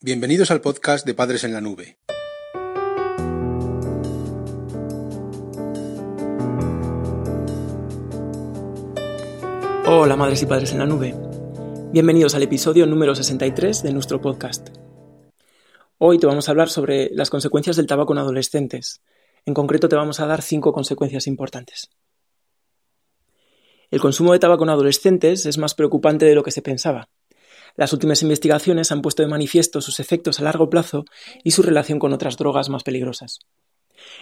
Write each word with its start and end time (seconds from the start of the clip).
Bienvenidos 0.00 0.52
al 0.52 0.60
podcast 0.60 1.04
de 1.04 1.12
Padres 1.12 1.42
en 1.42 1.52
la 1.52 1.60
Nube. 1.60 1.98
Hola 9.86 10.14
madres 10.14 10.40
y 10.40 10.46
padres 10.46 10.70
en 10.70 10.78
la 10.78 10.86
nube. 10.86 11.16
Bienvenidos 11.90 12.36
al 12.36 12.44
episodio 12.44 12.86
número 12.86 13.16
63 13.16 13.82
de 13.82 13.92
nuestro 13.92 14.20
podcast. 14.20 14.68
Hoy 15.98 16.20
te 16.20 16.28
vamos 16.28 16.46
a 16.46 16.52
hablar 16.52 16.68
sobre 16.68 17.10
las 17.12 17.28
consecuencias 17.28 17.74
del 17.74 17.88
tabaco 17.88 18.12
en 18.12 18.20
adolescentes. 18.20 19.02
En 19.46 19.54
concreto 19.54 19.88
te 19.88 19.96
vamos 19.96 20.20
a 20.20 20.26
dar 20.26 20.42
cinco 20.42 20.72
consecuencias 20.72 21.26
importantes. 21.26 21.90
El 23.90 23.98
consumo 23.98 24.32
de 24.32 24.38
tabaco 24.38 24.62
en 24.62 24.70
adolescentes 24.70 25.44
es 25.44 25.58
más 25.58 25.74
preocupante 25.74 26.24
de 26.24 26.36
lo 26.36 26.44
que 26.44 26.52
se 26.52 26.62
pensaba. 26.62 27.08
Las 27.78 27.92
últimas 27.92 28.22
investigaciones 28.22 28.90
han 28.90 29.02
puesto 29.02 29.22
de 29.22 29.28
manifiesto 29.28 29.80
sus 29.80 30.00
efectos 30.00 30.40
a 30.40 30.42
largo 30.42 30.68
plazo 30.68 31.04
y 31.44 31.52
su 31.52 31.62
relación 31.62 32.00
con 32.00 32.12
otras 32.12 32.36
drogas 32.36 32.68
más 32.70 32.82
peligrosas. 32.82 33.38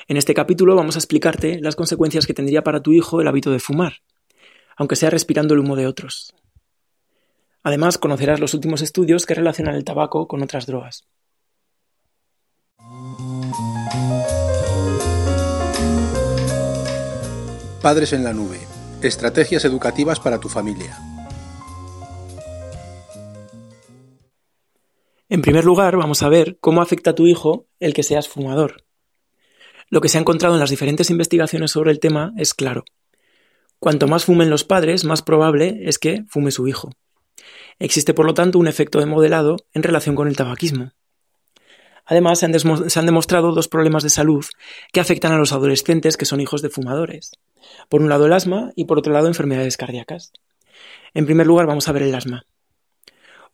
En 0.09 0.19
este 0.19 0.35
capítulo 0.35 0.77
vamos 0.77 0.97
a 0.97 0.99
explicarte 0.99 1.59
las 1.63 1.75
consecuencias 1.75 2.27
que 2.27 2.35
tendría 2.35 2.63
para 2.63 2.83
tu 2.83 2.93
hijo 2.93 3.23
el 3.23 3.29
hábito 3.29 3.51
de 3.51 3.59
fumar, 3.59 4.03
aunque 4.77 4.95
sea 4.95 5.09
respirando 5.09 5.55
el 5.55 5.61
humo 5.61 5.75
de 5.75 5.87
otros. 5.87 6.35
Además, 7.63 7.97
conocerás 7.97 8.41
los 8.41 8.53
últimos 8.53 8.83
estudios 8.83 9.25
que 9.25 9.33
relacionan 9.33 9.75
el 9.75 9.85
tabaco 9.85 10.29
con 10.29 10.43
otras 10.43 10.67
drogas. 10.67 11.07
Padres 17.81 18.13
en 18.13 18.23
la 18.23 18.35
Nube. 18.35 18.61
Estrategias 19.01 19.65
educativas 19.65 20.21
para 20.21 20.39
tu 20.41 20.51
familia. 20.51 21.16
En 25.29 25.43
primer 25.43 25.65
lugar, 25.65 25.97
vamos 25.97 26.23
a 26.23 26.29
ver 26.29 26.57
cómo 26.61 26.81
afecta 26.81 27.11
a 27.11 27.15
tu 27.15 27.27
hijo 27.27 27.67
el 27.81 27.95
que 27.95 28.05
seas 28.05 28.29
fumador. 28.29 28.85
Lo 29.89 30.01
que 30.01 30.09
se 30.09 30.19
ha 30.19 30.21
encontrado 30.21 30.55
en 30.55 30.61
las 30.61 30.71
diferentes 30.71 31.11
investigaciones 31.11 31.73
sobre 31.73 31.91
el 31.91 31.99
tema 31.99 32.33
es 32.37 32.55
claro. 32.55 32.85
Cuanto 33.81 34.07
más 34.07 34.25
fumen 34.25 34.51
los 34.51 34.63
padres, 34.63 35.05
más 35.05 35.23
probable 35.23 35.81
es 35.83 35.99
que 35.99 36.25
fume 36.29 36.53
su 36.53 36.69
hijo. 36.69 36.91
Existe, 37.81 38.15
por 38.15 38.25
lo 38.25 38.35
tanto, 38.35 38.61
un 38.61 38.69
efecto 38.69 39.01
de 39.01 39.07
modelado 39.07 39.57
en 39.75 39.83
relación 39.83 40.15
con 40.15 40.29
el 40.29 40.37
tabaquismo. 40.37 40.93
Además, 42.05 42.39
se 42.39 42.47
han, 42.47 42.89
se 42.89 42.99
han, 43.01 43.07
demostrado 43.07 43.53
dos 43.53 43.67
problemas 43.67 44.05
de 44.05 44.11
salud 44.11 44.45
que 44.93 45.01
afectan 45.01 45.33
a 45.33 45.39
los 45.39 45.53
adolescentes 45.53 46.17
que 46.17 46.25
son 46.25 46.41
hijos 46.41 46.63
de 46.63 46.71
fumadores. 46.71 47.33
Por 47.89 48.01
un 48.01 48.09
lado 48.09 48.27
el 48.27 48.33
asma 48.33 48.71
y 48.77 48.85
por 48.85 48.99
otro 48.99 49.13
lado 49.13 49.27
enfermedades 49.27 49.77
cardíacas. 49.77 50.33
En 51.15 51.27
primer 51.27 51.49
lugar, 51.49 51.67
vamos 51.67 51.89
a 51.89 51.93
ver 51.93 52.05
el 52.05 52.15
asma. 52.15 52.47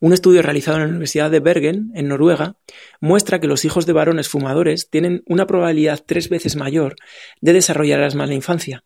Un 0.03 0.13
estudio 0.13 0.43
realizado 0.43 0.79
en 0.79 0.83
la 0.83 0.89
Universidad 0.89 1.31
de 1.31 1.39
Bergen, 1.39 1.93
en 1.95 2.09
Noruega, 2.09 2.57
muestra 3.01 3.39
que 3.39 3.47
los 3.47 3.65
hijos 3.65 3.87
de 3.87 3.93
varones 3.93 4.29
fumadores 4.29 4.91
tienen 4.91 5.23
una 5.27 5.47
probabilidad 5.47 6.03
tres 6.05 6.29
veces 6.29 6.57
mayor 6.57 6.97
de 7.41 7.53
desarrollar 7.53 8.03
asma 8.03 8.25
en 8.25 8.31
la 8.31 8.35
infancia. 8.35 8.83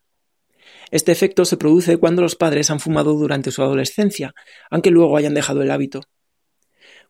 Este 0.90 1.12
efecto 1.12 1.46
se 1.46 1.56
produce 1.56 1.96
cuando 1.96 2.20
los 2.20 2.36
padres 2.36 2.70
han 2.70 2.80
fumado 2.80 3.14
durante 3.14 3.50
su 3.50 3.62
adolescencia, 3.62 4.34
aunque 4.68 4.90
luego 4.90 5.16
hayan 5.16 5.32
dejado 5.32 5.62
el 5.62 5.70
hábito. 5.70 6.02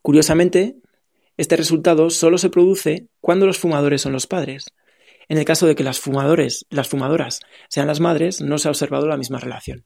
Curiosamente, 0.02 0.76
este 1.36 1.56
resultado 1.56 2.08
solo 2.10 2.38
se 2.38 2.48
produce 2.48 3.08
cuando 3.20 3.44
los 3.44 3.58
fumadores 3.58 4.02
son 4.02 4.12
los 4.12 4.28
padres. 4.28 4.66
En 5.28 5.36
el 5.36 5.44
caso 5.44 5.66
de 5.66 5.74
que 5.74 5.82
las 5.82 5.98
fumadores, 5.98 6.64
las 6.70 6.86
fumadoras 6.86 7.40
sean 7.68 7.88
las 7.88 7.98
madres, 7.98 8.40
no 8.40 8.58
se 8.58 8.68
ha 8.68 8.70
observado 8.70 9.08
la 9.08 9.16
misma 9.16 9.40
relación. 9.40 9.84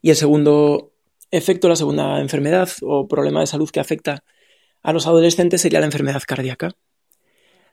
Y 0.00 0.10
el 0.10 0.16
segundo 0.16 0.92
efecto, 1.30 1.68
la 1.68 1.76
segunda 1.76 2.20
enfermedad 2.20 2.68
o 2.82 3.06
problema 3.08 3.40
de 3.40 3.46
salud 3.46 3.70
que 3.70 3.80
afecta 3.80 4.24
a 4.82 4.92
los 4.92 5.06
adolescentes 5.06 5.60
sería 5.60 5.80
la 5.80 5.86
enfermedad 5.86 6.22
cardíaca. 6.26 6.72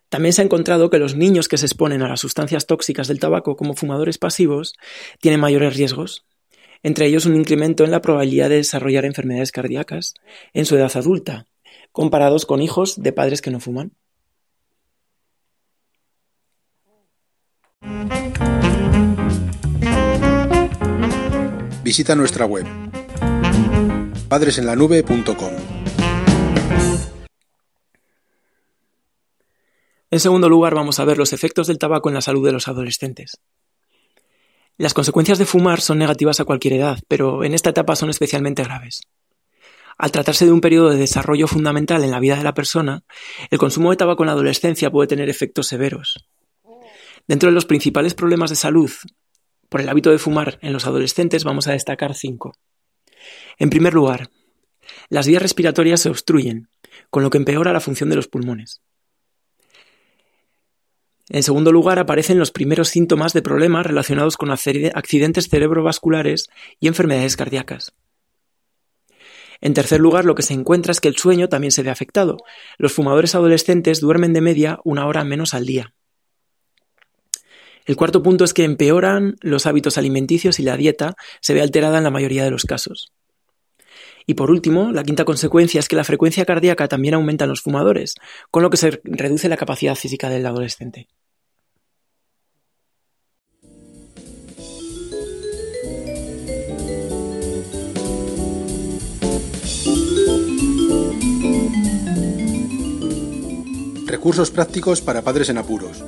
También 0.09 0.33
se 0.33 0.41
ha 0.41 0.45
encontrado 0.45 0.89
que 0.89 0.99
los 0.99 1.15
niños 1.15 1.47
que 1.47 1.57
se 1.57 1.65
exponen 1.65 2.01
a 2.01 2.07
las 2.07 2.21
sustancias 2.21 2.65
tóxicas 2.65 3.07
del 3.07 3.19
tabaco 3.19 3.55
como 3.55 3.75
fumadores 3.75 4.17
pasivos 4.17 4.73
tienen 5.19 5.39
mayores 5.39 5.75
riesgos, 5.75 6.25
entre 6.81 7.07
ellos 7.07 7.25
un 7.25 7.35
incremento 7.35 7.83
en 7.83 7.91
la 7.91 8.01
probabilidad 8.01 8.49
de 8.49 8.57
desarrollar 8.57 9.03
enfermedades 9.05 9.51
cardíacas 9.51 10.13
en 10.53 10.65
su 10.65 10.75
edad 10.77 10.91
adulta, 10.95 11.45
comparados 11.91 12.45
con 12.45 12.61
hijos 12.61 13.01
de 13.01 13.11
padres 13.11 13.41
que 13.41 13.51
no 13.51 13.59
fuman. 13.59 13.91
Visita 21.83 22.15
nuestra 22.15 22.45
web 22.45 22.86
padresenlanube.com. 24.27 25.53
En 30.09 30.19
segundo 30.19 30.47
lugar, 30.47 30.73
vamos 30.73 30.99
a 30.99 31.05
ver 31.05 31.17
los 31.17 31.33
efectos 31.33 31.67
del 31.67 31.79
tabaco 31.79 32.09
en 32.09 32.15
la 32.15 32.21
salud 32.21 32.45
de 32.45 32.53
los 32.53 32.67
adolescentes. 32.67 33.39
Las 34.77 34.93
consecuencias 34.93 35.37
de 35.37 35.45
fumar 35.45 35.81
son 35.81 35.97
negativas 35.97 36.39
a 36.39 36.45
cualquier 36.45 36.73
edad, 36.73 36.99
pero 37.07 37.43
en 37.43 37.53
esta 37.53 37.71
etapa 37.71 37.95
son 37.95 38.09
especialmente 38.09 38.63
graves. 38.63 39.01
Al 39.97 40.11
tratarse 40.11 40.45
de 40.45 40.51
un 40.51 40.61
periodo 40.61 40.91
de 40.91 40.97
desarrollo 40.97 41.47
fundamental 41.47 42.03
en 42.03 42.11
la 42.11 42.19
vida 42.19 42.37
de 42.37 42.43
la 42.43 42.53
persona, 42.53 43.03
el 43.49 43.57
consumo 43.57 43.89
de 43.89 43.97
tabaco 43.97 44.23
en 44.23 44.27
la 44.27 44.33
adolescencia 44.33 44.91
puede 44.91 45.07
tener 45.07 45.29
efectos 45.29 45.67
severos. 45.67 46.27
Dentro 47.27 47.49
de 47.49 47.55
los 47.55 47.65
principales 47.65 48.13
problemas 48.13 48.51
de 48.51 48.55
salud 48.55 48.91
por 49.67 49.81
el 49.81 49.89
hábito 49.89 50.11
de 50.11 50.19
fumar 50.19 50.59
en 50.61 50.71
los 50.71 50.85
adolescentes 50.85 51.43
vamos 51.43 51.67
a 51.67 51.73
destacar 51.73 52.13
cinco. 52.13 52.53
En 53.57 53.69
primer 53.69 53.93
lugar, 53.93 54.29
las 55.09 55.27
vías 55.27 55.41
respiratorias 55.41 56.01
se 56.01 56.09
obstruyen, 56.09 56.69
con 57.09 57.23
lo 57.23 57.29
que 57.29 57.37
empeora 57.37 57.73
la 57.73 57.79
función 57.79 58.09
de 58.09 58.15
los 58.15 58.27
pulmones. 58.27 58.81
En 61.29 61.43
segundo 61.43 61.71
lugar, 61.71 61.99
aparecen 61.99 62.39
los 62.39 62.51
primeros 62.51 62.87
síntomas 62.87 63.33
de 63.33 63.41
problemas 63.41 63.85
relacionados 63.85 64.37
con 64.37 64.49
accidentes 64.49 65.49
cerebrovasculares 65.49 66.49
y 66.79 66.87
enfermedades 66.87 67.35
cardíacas. 67.35 67.93
En 69.59 69.73
tercer 69.73 69.99
lugar, 69.99 70.23
lo 70.23 70.35
que 70.35 70.43
se 70.43 70.53
encuentra 70.53 70.91
es 70.91 71.01
que 71.01 71.07
el 71.07 71.17
sueño 71.17 71.49
también 71.49 71.71
se 71.71 71.83
ve 71.83 71.89
afectado. 71.89 72.37
Los 72.77 72.93
fumadores 72.93 73.35
adolescentes 73.35 73.99
duermen 73.99 74.33
de 74.33 74.41
media 74.41 74.79
una 74.83 75.05
hora 75.07 75.23
menos 75.23 75.53
al 75.53 75.65
día. 75.65 75.93
El 77.85 77.95
cuarto 77.95 78.21
punto 78.21 78.43
es 78.43 78.53
que 78.53 78.65
empeoran 78.65 79.35
los 79.41 79.65
hábitos 79.65 79.97
alimenticios 79.97 80.59
y 80.59 80.63
la 80.63 80.77
dieta 80.77 81.15
se 81.41 81.53
ve 81.53 81.61
alterada 81.61 81.97
en 81.97 82.03
la 82.03 82.11
mayoría 82.11 82.43
de 82.43 82.51
los 82.51 82.65
casos. 82.65 83.13
Y 84.29 84.33
por 84.33 84.51
último, 84.51 84.91
la 84.91 85.03
quinta 85.03 85.23
consecuencia 85.23 85.79
es 85.79 85.87
que 85.87 85.95
la 85.95 86.03
frecuencia 86.03 86.43
cardíaca 86.43 86.89
también 86.89 87.13
aumenta 87.13 87.45
en 87.45 87.49
los 87.49 87.61
fumadores, 87.61 88.15
con 88.51 88.61
lo 88.61 88.69
que 88.69 88.75
se 88.75 88.99
reduce 89.05 89.47
la 89.47 89.55
capacidad 89.55 89.95
física 89.95 90.29
del 90.29 90.45
adolescente. 90.45 91.07
Recursos 104.07 104.51
prácticos 104.51 104.99
para 104.99 105.21
padres 105.21 105.47
en 105.47 105.57
apuros. 105.57 106.03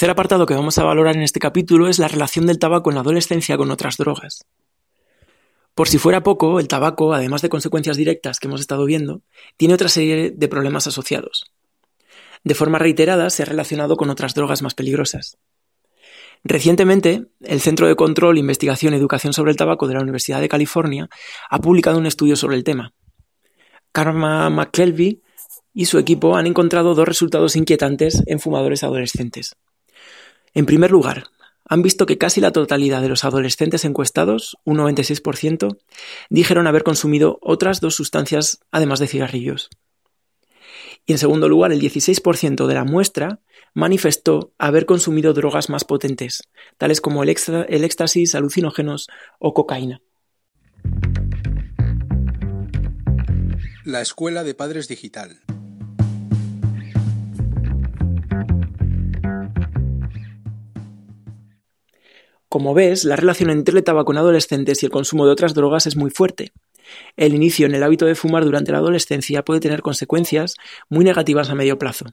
Tercer 0.00 0.12
apartado 0.12 0.46
que 0.46 0.54
vamos 0.54 0.78
a 0.78 0.84
valorar 0.84 1.14
en 1.14 1.20
este 1.20 1.40
capítulo 1.40 1.86
es 1.86 1.98
la 1.98 2.08
relación 2.08 2.46
del 2.46 2.58
tabaco 2.58 2.88
en 2.88 2.94
la 2.94 3.02
adolescencia 3.02 3.58
con 3.58 3.70
otras 3.70 3.98
drogas. 3.98 4.46
Por 5.74 5.88
si 5.90 5.98
fuera 5.98 6.22
poco, 6.22 6.58
el 6.58 6.68
tabaco, 6.68 7.12
además 7.12 7.42
de 7.42 7.50
consecuencias 7.50 7.98
directas 7.98 8.40
que 8.40 8.48
hemos 8.48 8.62
estado 8.62 8.86
viendo, 8.86 9.20
tiene 9.58 9.74
otra 9.74 9.90
serie 9.90 10.30
de 10.30 10.48
problemas 10.48 10.86
asociados. 10.86 11.52
De 12.44 12.54
forma 12.54 12.78
reiterada 12.78 13.28
se 13.28 13.42
ha 13.42 13.44
relacionado 13.44 13.98
con 13.98 14.08
otras 14.08 14.32
drogas 14.32 14.62
más 14.62 14.72
peligrosas. 14.72 15.36
Recientemente, 16.44 17.26
el 17.42 17.60
Centro 17.60 17.86
de 17.86 17.94
Control, 17.94 18.38
Investigación 18.38 18.94
y 18.94 18.96
Educación 18.96 19.34
sobre 19.34 19.50
el 19.50 19.58
Tabaco 19.58 19.86
de 19.86 19.96
la 19.96 20.00
Universidad 20.00 20.40
de 20.40 20.48
California 20.48 21.10
ha 21.50 21.58
publicado 21.58 21.98
un 21.98 22.06
estudio 22.06 22.36
sobre 22.36 22.56
el 22.56 22.64
tema. 22.64 22.94
Karma 23.92 24.48
McKelvey 24.48 25.20
y 25.74 25.84
su 25.84 25.98
equipo 25.98 26.36
han 26.36 26.46
encontrado 26.46 26.94
dos 26.94 27.06
resultados 27.06 27.54
inquietantes 27.54 28.22
en 28.24 28.40
fumadores 28.40 28.82
adolescentes. 28.82 29.56
En 30.52 30.66
primer 30.66 30.90
lugar, 30.90 31.24
han 31.64 31.82
visto 31.82 32.06
que 32.06 32.18
casi 32.18 32.40
la 32.40 32.50
totalidad 32.50 33.00
de 33.00 33.08
los 33.08 33.24
adolescentes 33.24 33.84
encuestados, 33.84 34.56
un 34.64 34.78
96%, 34.78 35.78
dijeron 36.28 36.66
haber 36.66 36.82
consumido 36.82 37.38
otras 37.40 37.80
dos 37.80 37.94
sustancias 37.94 38.58
además 38.72 38.98
de 38.98 39.06
cigarrillos. 39.06 39.70
Y 41.06 41.12
en 41.12 41.18
segundo 41.18 41.48
lugar, 41.48 41.72
el 41.72 41.80
16% 41.80 42.66
de 42.66 42.74
la 42.74 42.84
muestra 42.84 43.40
manifestó 43.72 44.52
haber 44.58 44.86
consumido 44.86 45.32
drogas 45.32 45.70
más 45.70 45.84
potentes, 45.84 46.42
tales 46.76 47.00
como 47.00 47.22
el, 47.22 47.28
éxtasis, 47.28 48.34
alucinógenos 48.34 49.06
o 49.38 49.54
cocaína. 49.54 50.02
La 53.84 54.00
Escuela 54.00 54.42
de 54.42 54.54
Padres 54.54 54.88
Digital. 54.88 55.40
Como 62.50 62.74
ves, 62.74 63.04
la 63.04 63.14
relación 63.14 63.48
entre 63.48 63.78
el 63.78 63.84
tabaco 63.84 64.10
en 64.10 64.18
adolescentes 64.18 64.82
y 64.82 64.86
el 64.86 64.90
consumo 64.90 65.24
de 65.24 65.30
otras 65.30 65.54
drogas 65.54 65.86
es 65.86 65.94
muy 65.94 66.10
fuerte. 66.10 66.50
El 67.16 67.32
inicio 67.32 67.64
en 67.64 67.76
el 67.76 67.82
hábito 67.84 68.06
de 68.06 68.16
fumar 68.16 68.44
durante 68.44 68.72
la 68.72 68.78
adolescencia 68.78 69.44
puede 69.44 69.60
tener 69.60 69.82
consecuencias 69.82 70.56
muy 70.88 71.04
negativas 71.04 71.48
a 71.48 71.54
medio 71.54 71.78
plazo. 71.78 72.06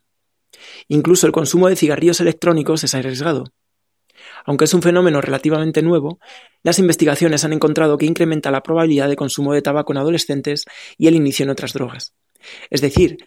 Incluso 0.89 1.25
el 1.25 1.33
consumo 1.33 1.69
de 1.69 1.75
cigarrillos 1.75 2.21
electrónicos 2.21 2.83
es 2.83 2.93
arriesgado. 2.93 3.45
Aunque 4.45 4.65
es 4.65 4.75
un 4.75 4.83
fenómeno 4.83 5.21
relativamente 5.21 5.81
nuevo, 5.81 6.19
las 6.61 6.77
investigaciones 6.77 7.43
han 7.43 7.53
encontrado 7.53 7.97
que 7.97 8.05
incrementa 8.05 8.51
la 8.51 8.61
probabilidad 8.61 9.09
de 9.09 9.15
consumo 9.15 9.55
de 9.55 9.63
tabaco 9.63 9.91
en 9.91 9.97
adolescentes 9.97 10.65
y 10.99 11.07
el 11.07 11.15
inicio 11.15 11.45
en 11.45 11.49
otras 11.49 11.73
drogas. 11.73 12.13
Es 12.69 12.81
decir, 12.81 13.17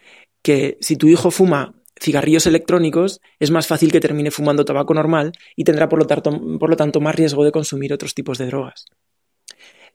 que 0.43 0.79
si 0.81 0.95
tu 0.95 1.09
hijo 1.09 1.33
fuma 1.33 1.75
cigarrillos 2.01 2.47
electrónicos, 2.47 3.21
es 3.39 3.51
más 3.51 3.67
fácil 3.67 3.93
que 3.93 4.01
termine 4.01 4.31
fumando 4.31 4.65
tabaco 4.65 4.95
normal 4.95 5.33
y 5.55 5.65
tendrá 5.65 5.89
por 5.89 5.99
lo, 5.99 6.07
tanto, 6.77 7.01
más 7.01 7.15
riesgo 7.15 7.45
de 7.45 7.53
consumir 7.53 7.93
otros 7.93 8.15
tipos 8.15 8.39
de 8.39 8.47
drogas. 8.47 8.87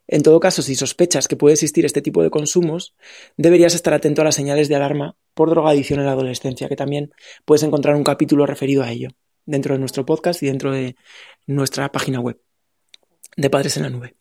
En 0.07 0.21
todo 0.21 0.39
caso, 0.39 0.61
si 0.61 0.75
sospechas 0.75 1.27
que 1.27 1.35
puede 1.35 1.53
existir 1.53 1.83
este 1.83 2.01
tipo 2.01 2.21
de 2.21 2.29
consumos, 2.29 2.93
deberías 3.37 3.73
estar 3.73 3.93
atento 3.93 4.21
a 4.21 4.25
las 4.25 4.35
señales 4.35 4.69
de 4.69 4.75
alarma 4.75 5.17
por 5.33 5.49
drogadicción 5.49 5.99
en 5.99 6.05
la 6.05 6.11
adolescencia, 6.11 6.69
que 6.69 6.75
también 6.75 7.11
puedes 7.43 7.63
encontrar 7.63 7.95
un 7.95 8.03
capítulo 8.03 8.45
referido 8.45 8.83
a 8.83 8.91
ello 8.91 9.09
dentro 9.45 9.73
de 9.73 9.79
nuestro 9.79 10.05
podcast 10.05 10.43
y 10.43 10.47
dentro 10.47 10.71
de 10.71 10.95
nuestra 11.47 11.91
página 11.91 12.19
web 12.19 12.39
de 13.35 13.49
Padres 13.49 13.77
en 13.77 13.83
la 13.83 13.89
Nube. 13.89 14.15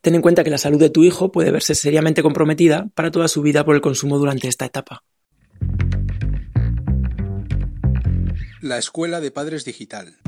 Ten 0.00 0.14
en 0.14 0.22
cuenta 0.22 0.42
que 0.42 0.50
la 0.50 0.58
salud 0.58 0.78
de 0.78 0.90
tu 0.90 1.04
hijo 1.04 1.30
puede 1.30 1.50
verse 1.50 1.74
seriamente 1.74 2.22
comprometida 2.22 2.88
para 2.94 3.10
toda 3.10 3.28
su 3.28 3.42
vida 3.42 3.64
por 3.64 3.74
el 3.74 3.82
consumo 3.82 4.18
durante 4.18 4.48
esta 4.48 4.64
etapa. 4.64 5.04
La 8.62 8.76
Escuela 8.76 9.20
de 9.22 9.30
Padres 9.30 9.64
Digital 9.64 10.18